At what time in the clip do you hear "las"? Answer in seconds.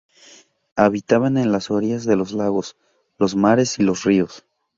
1.51-1.69